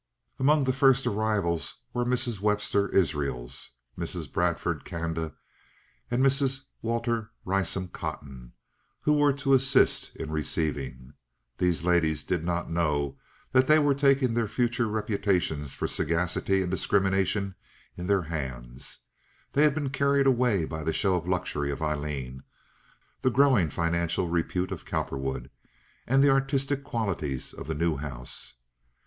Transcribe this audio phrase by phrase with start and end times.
[0.39, 2.39] Among the first arrivals were Mrs.
[2.41, 4.33] Webster Israels, Mrs.
[4.33, 5.35] Bradford Canda,
[6.09, 6.61] and Mrs.
[6.81, 8.53] Walter Rysam Cotton,
[9.01, 11.13] who were to assist in receiving.
[11.59, 13.19] These ladies did not know
[13.51, 17.53] that they were taking their future reputations for sagacity and discrimination
[17.95, 19.01] in their hands;
[19.53, 22.41] they had been carried away by the show of luxury of Aileen,
[23.21, 25.51] the growing financial repute of Cowperwood,
[26.07, 28.55] and the artistic qualities of the new house.